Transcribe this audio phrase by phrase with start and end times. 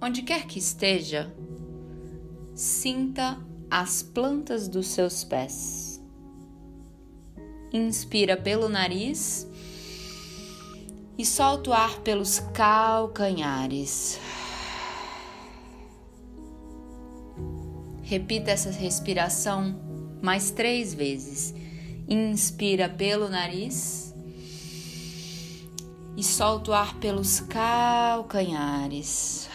[0.00, 1.34] Onde quer que esteja,
[2.54, 3.36] sinta
[3.70, 6.00] as plantas dos seus pés.
[7.72, 9.48] Inspira pelo nariz
[11.18, 14.20] e solta o ar pelos calcanhares.
[18.02, 19.74] Repita essa respiração
[20.22, 21.52] mais três vezes.
[22.08, 24.14] Inspira pelo nariz
[26.16, 29.48] e solta o ar pelos calcanhares.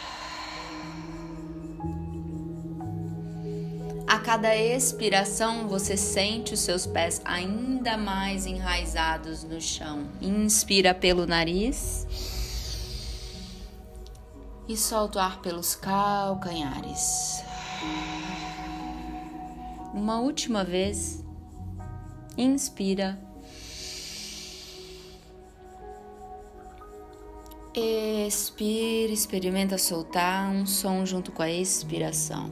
[4.14, 10.08] A cada expiração, você sente os seus pés ainda mais enraizados no chão.
[10.22, 12.06] Inspira pelo nariz
[14.70, 17.44] e solta o ar pelos calcanhares.
[19.96, 21.26] Uma última vez.
[22.38, 23.20] Inspira.
[27.74, 32.52] Expira, experimenta soltar um som junto com a expiração.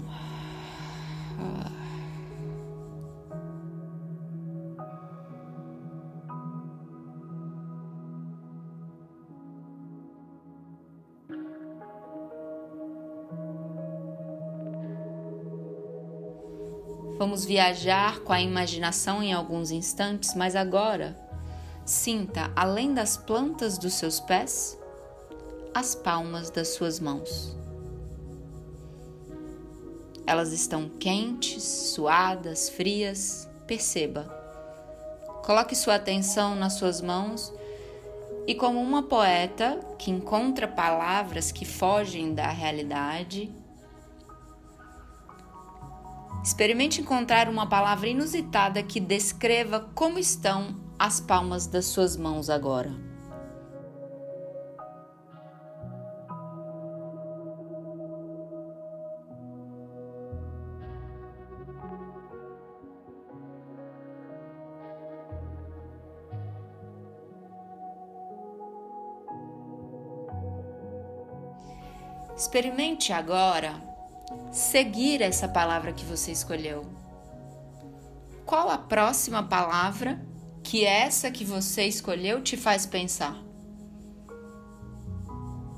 [17.22, 21.16] Vamos viajar com a imaginação em alguns instantes, mas agora
[21.86, 24.76] sinta, além das plantas dos seus pés,
[25.72, 27.61] as palmas das suas mãos.
[30.32, 33.50] Elas estão quentes, suadas, frias.
[33.68, 34.24] Perceba.
[35.44, 37.54] Coloque sua atenção nas suas mãos
[38.48, 43.54] e, como uma poeta que encontra palavras que fogem da realidade,
[46.42, 53.11] Experimente encontrar uma palavra inusitada que descreva como estão as palmas das suas mãos agora.
[72.42, 73.72] Experimente agora
[74.52, 76.84] seguir essa palavra que você escolheu?
[78.48, 80.20] Qual a próxima palavra
[80.64, 83.38] que essa que você escolheu te faz pensar?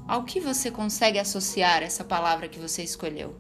[0.07, 3.35] Ao que você consegue associar essa palavra que você escolheu?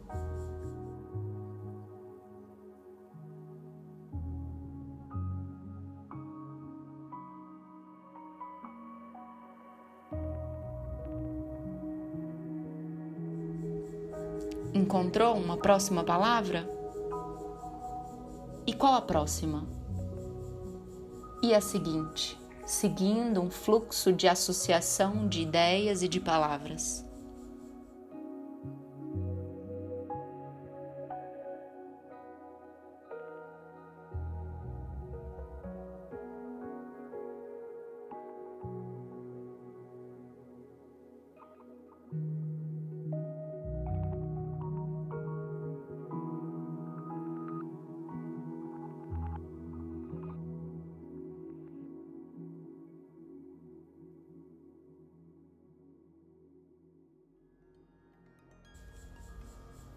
[15.03, 16.65] Encontrou uma próxima palavra?
[18.65, 19.67] E qual a próxima?
[21.43, 27.05] E a seguinte, seguindo um fluxo de associação de ideias e de palavras.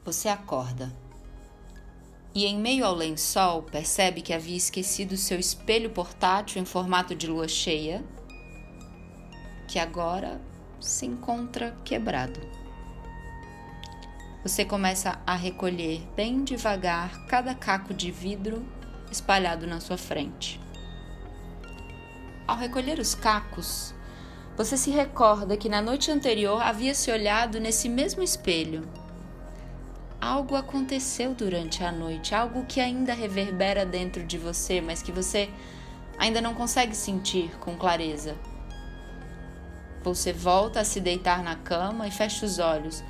[0.07, 0.93] Você acorda
[2.33, 7.27] e, em meio ao lençol, percebe que havia esquecido seu espelho portátil em formato de
[7.27, 8.05] lua cheia,
[9.67, 10.41] que agora
[10.81, 12.41] se encontra quebrado.
[14.45, 18.65] Você começa a recolher bem devagar cada caco de vidro
[19.11, 20.61] espalhado na sua frente.
[22.47, 23.93] Ao recolher os cacos,
[24.57, 28.89] você se recorda que na noite anterior havia se olhado nesse mesmo espelho
[30.27, 35.49] algo aconteceu durante a noite, algo que ainda reverbera dentro de você, mas que você
[36.19, 38.37] ainda não consegue sentir com clareza.
[40.03, 43.05] Você volta a se deitar na cama e fecha os olhos,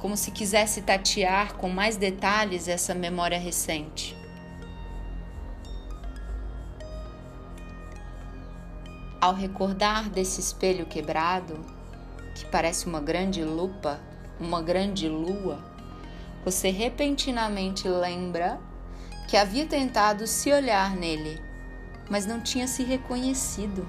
[0.00, 4.16] como se quisesse tatear com mais detalhes essa memória recente.
[9.20, 11.58] Ao recordar desse espelho quebrado,
[12.34, 14.00] que parece uma grande lupa
[14.38, 15.58] uma grande lua,
[16.46, 18.60] você repentinamente lembra
[19.26, 21.42] que havia tentado se olhar nele,
[22.08, 23.84] mas não tinha se reconhecido.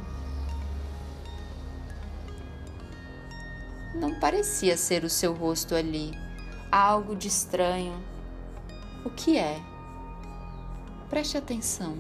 [3.94, 6.12] Não parecia ser o seu rosto ali,
[6.72, 8.04] algo de estranho.
[9.06, 9.62] O que é?
[11.12, 11.96] Preste atenção.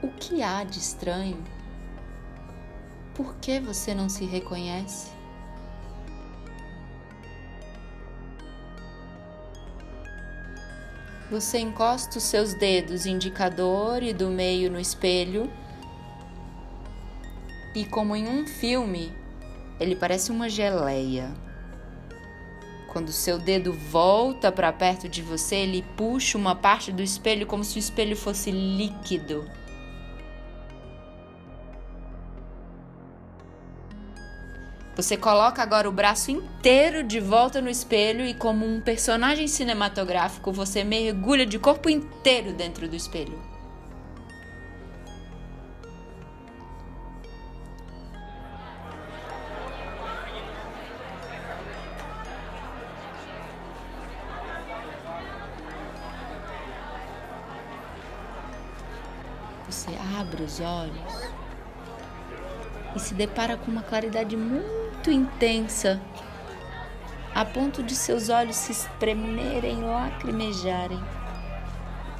[0.00, 1.42] O que há de estranho?
[3.16, 5.17] Por que você não se reconhece?
[11.30, 15.50] Você encosta os seus dedos indicador e do meio no espelho
[17.74, 19.12] e, como em um filme,
[19.78, 21.30] ele parece uma geleia.
[22.88, 27.62] Quando seu dedo volta para perto de você, ele puxa uma parte do espelho como
[27.62, 29.44] se o espelho fosse líquido.
[34.98, 40.50] Você coloca agora o braço inteiro de volta no espelho e, como um personagem cinematográfico,
[40.50, 43.40] você mergulha de corpo inteiro dentro do espelho.
[59.68, 61.30] Você abre os olhos
[62.96, 66.00] e se depara com uma claridade muito muito intensa,
[67.34, 71.00] a ponto de seus olhos se espremerem, lacrimejarem.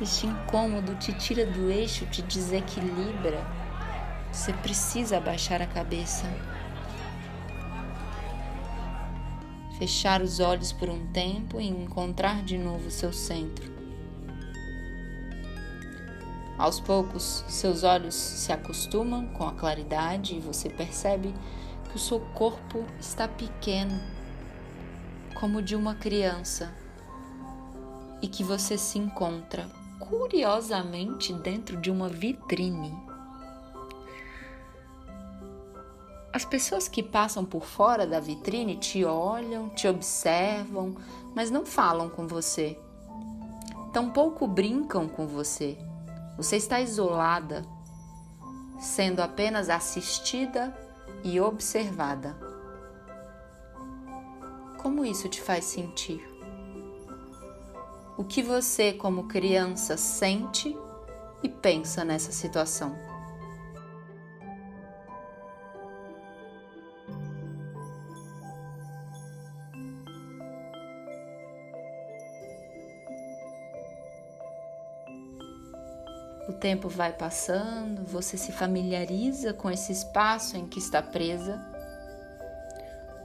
[0.00, 3.44] Este incômodo te tira do eixo, te desequilibra.
[4.32, 6.25] Você precisa abaixar a cabeça.
[9.79, 13.70] Fechar os olhos por um tempo e encontrar de novo seu centro.
[16.56, 21.35] Aos poucos, seus olhos se acostumam com a claridade e você percebe
[21.98, 24.00] o seu corpo está pequeno,
[25.34, 26.72] como de uma criança,
[28.22, 29.68] e que você se encontra
[29.98, 32.96] curiosamente dentro de uma vitrine.
[36.32, 40.94] As pessoas que passam por fora da vitrine te olham, te observam,
[41.34, 42.78] mas não falam com você.
[43.92, 45.76] Tampouco brincam com você.
[46.36, 47.64] Você está isolada,
[48.78, 50.86] sendo apenas assistida
[51.24, 52.36] e observada.
[54.76, 56.22] Como isso te faz sentir?
[58.16, 60.76] O que você, como criança, sente
[61.42, 63.07] e pensa nessa situação?
[76.48, 81.60] O tempo vai passando, você se familiariza com esse espaço em que está presa.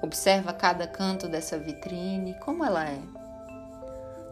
[0.02, 3.02] Observa cada canto dessa vitrine, como ela é.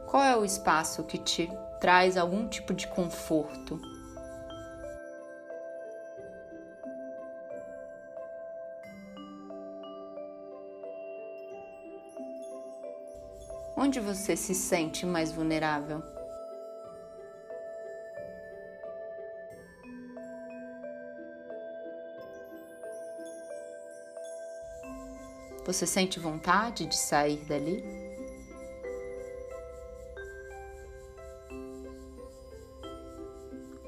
[0.07, 1.49] Qual é o espaço que te
[1.79, 3.79] traz algum tipo de conforto?
[13.77, 16.20] Onde você se sente mais vulnerável?
[25.63, 27.83] Você sente vontade de sair dali?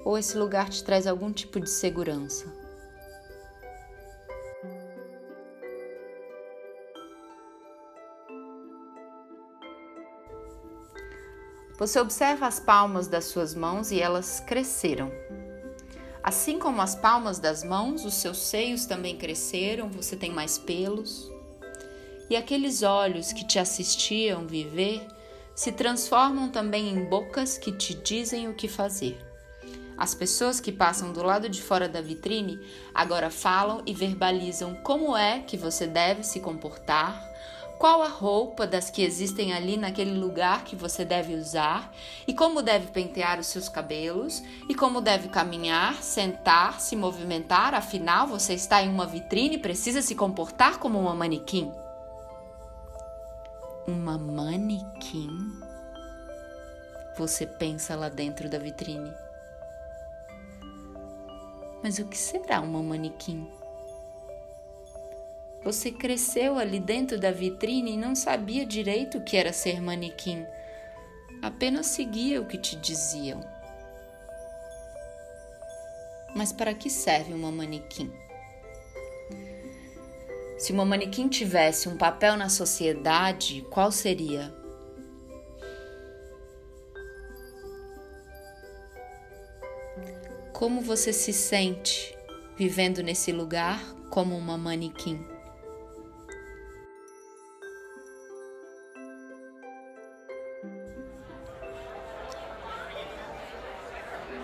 [0.06, 2.46] Ou esse lugar te traz algum tipo de segurança?
[11.80, 15.12] Você observa as palmas das suas mãos e elas cresceram.
[16.22, 21.33] Assim como as palmas das mãos, os seus seios também cresceram, você tem mais pelos
[22.30, 25.06] e aqueles olhos que te assistiam viver
[25.56, 29.18] se transformam também em bocas que te dizem o que fazer.
[29.98, 32.60] As pessoas que passam do lado de fora da vitrine
[32.94, 37.24] agora falam e verbalizam como é que você deve se comportar,
[37.78, 41.94] qual a roupa das que existem ali naquele lugar que você deve usar
[42.28, 48.26] e como deve pentear os seus cabelos e como deve caminhar, sentar, se movimentar, afinal
[48.26, 51.72] você está em uma vitrine e precisa se comportar como uma manequim.
[53.86, 55.30] Uma manequim?
[57.18, 59.12] Você pensa lá dentro da vitrine.
[61.84, 63.46] Mas o que será uma manequim?
[65.66, 70.46] Você cresceu ali dentro da vitrine e não sabia direito o que era ser manequim,
[71.42, 73.42] apenas seguia o que te diziam.
[76.34, 78.23] Mas para que serve uma manequim?
[80.58, 84.54] Se uma manequim tivesse um papel na sociedade, qual seria?
[90.54, 92.16] Como você se sente
[92.56, 95.26] vivendo nesse lugar como uma manequim?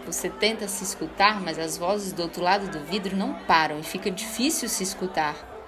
[0.06, 3.84] Você tenta se escutar, mas as vozes do outro lado do vidro não param e
[3.84, 5.59] fica difícil se escutar.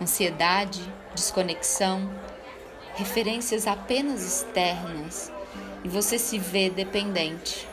[0.00, 0.80] Ansiedade,
[1.14, 2.08] desconexão,
[2.94, 5.32] referências apenas externas
[5.84, 7.68] e você se vê dependente,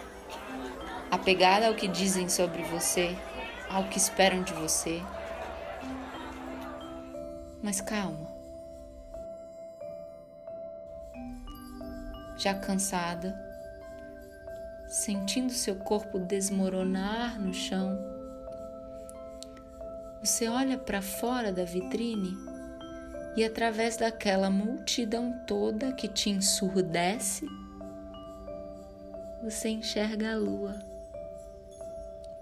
[1.09, 3.15] apegada ao que dizem sobre você,
[3.69, 5.01] ao que esperam de você.
[7.61, 8.27] Mas calma.
[12.37, 13.35] Já cansada,
[14.87, 18.14] sentindo seu corpo desmoronar no chão.
[20.25, 22.35] Você olha para fora da vitrine
[23.37, 27.45] e, através daquela multidão toda que te ensurdece,
[29.43, 30.73] você enxerga a lua,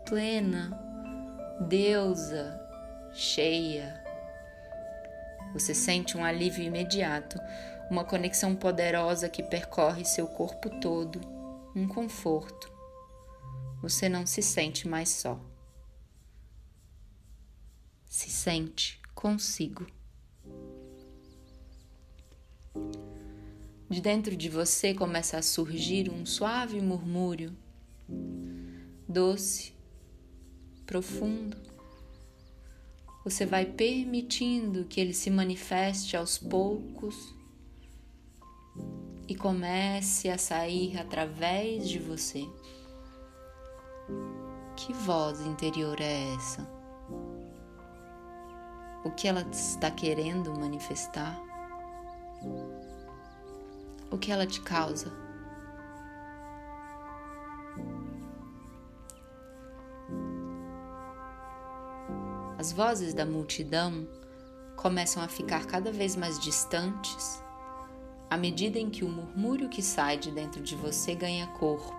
[0.05, 0.71] plena,
[1.67, 2.57] deusa,
[3.11, 4.01] cheia.
[5.51, 7.37] Você sente um alívio imediato,
[7.91, 11.19] uma conexão poderosa que percorre seu corpo todo
[11.75, 12.71] um conforto.
[13.81, 15.37] Você não se sente mais só.
[18.13, 19.87] Se sente consigo.
[23.89, 27.57] De dentro de você começa a surgir um suave murmúrio,
[29.09, 29.73] doce,
[30.85, 31.57] profundo.
[33.23, 37.33] Você vai permitindo que ele se manifeste aos poucos
[39.27, 42.47] e comece a sair através de você.
[44.75, 46.72] Que voz interior é essa?
[49.03, 51.39] O que ela está querendo manifestar?
[54.09, 55.11] O que ela te causa?
[62.57, 64.07] As vozes da multidão
[64.77, 67.43] começam a ficar cada vez mais distantes
[68.33, 71.93] à medida em que o murmúrio que sai de dentro de você ganha corpo,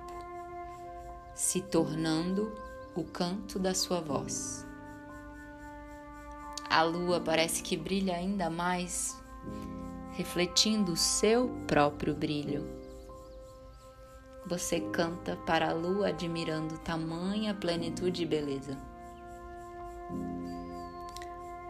[1.32, 2.52] se tornando
[2.92, 4.66] o canto da sua voz.
[6.68, 9.16] A lua parece que brilha ainda mais,
[10.12, 12.64] refletindo o seu próprio brilho.
[14.46, 18.78] Você canta para a lua admirando tamanha plenitude e beleza.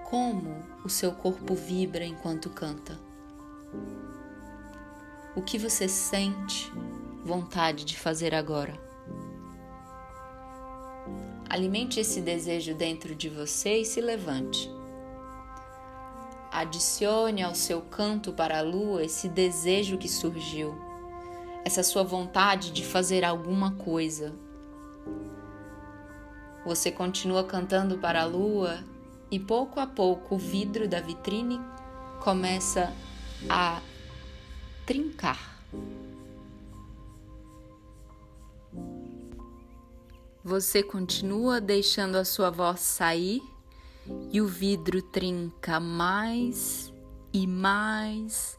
[0.05, 2.99] Como o seu corpo vibra enquanto canta
[5.37, 6.73] o que você sente
[7.25, 8.79] vontade de fazer agora.
[11.49, 14.71] Alimente esse desejo dentro de você e se levante.
[16.54, 20.73] Adicione ao seu canto para a lua esse desejo que surgiu,
[21.64, 24.32] essa sua vontade de fazer alguma coisa.
[26.64, 28.84] Você continua cantando para a lua
[29.32, 31.61] e pouco a pouco o vidro da vitrine
[32.20, 32.92] começa
[33.50, 33.82] a
[34.87, 35.58] trincar.
[40.44, 43.42] Você continua deixando a sua voz sair
[44.32, 46.92] e o vidro trinca mais
[47.32, 48.58] e mais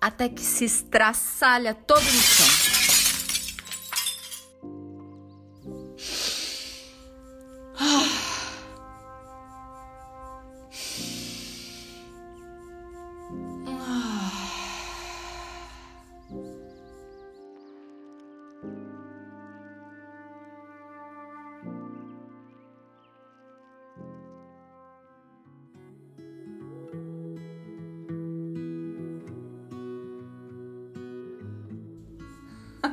[0.00, 2.73] até que se estraçalha todo no chão.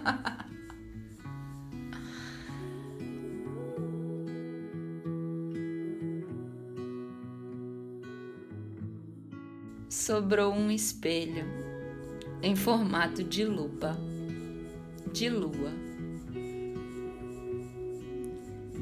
[9.89, 11.45] Sobrou um espelho
[12.41, 13.97] em formato de lupa,
[15.13, 15.71] de lua.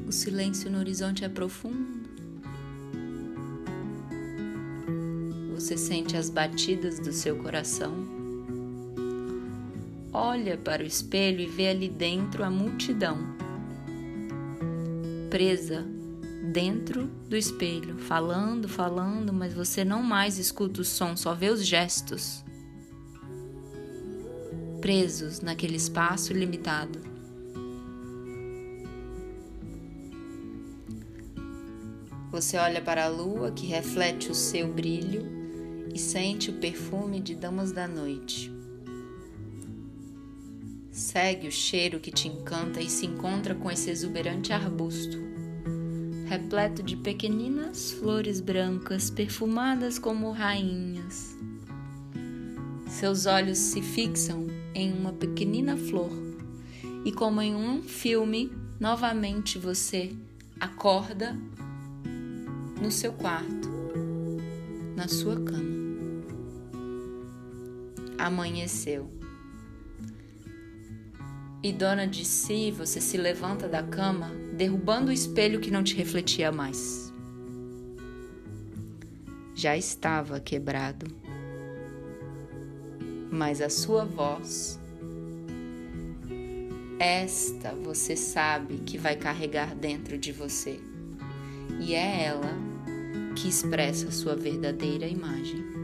[0.06, 2.08] O silêncio no horizonte é profundo.
[5.54, 8.19] Você sente as batidas do seu coração
[10.12, 13.18] olha para o espelho e vê ali dentro a multidão,
[15.28, 15.86] presa
[16.52, 21.64] dentro do espelho, falando, falando, mas você não mais escuta o som, só vê os
[21.64, 22.44] gestos.
[24.80, 27.10] Presos naquele espaço limitado.
[32.30, 35.26] você olha para a lua que reflete o seu brilho
[35.92, 38.59] e sente o perfume de damas da noite.
[41.10, 45.18] Segue o cheiro que te encanta e se encontra com esse exuberante arbusto,
[46.28, 51.36] repleto de pequeninas flores brancas perfumadas como rainhas.
[52.86, 56.12] Seus olhos se fixam em uma pequenina flor
[57.04, 60.14] e, como em um filme, novamente você
[60.60, 61.36] acorda
[62.80, 63.68] no seu quarto,
[64.94, 65.80] na sua cama.
[68.16, 69.19] Amanheceu.
[71.62, 75.94] E dona de si, você se levanta da cama, derrubando o espelho que não te
[75.94, 77.12] refletia mais.
[79.54, 81.06] Já estava quebrado.
[83.30, 84.80] Mas a sua voz,
[86.98, 90.80] esta você sabe que vai carregar dentro de você.
[91.78, 92.58] E é ela
[93.36, 95.79] que expressa a sua verdadeira imagem.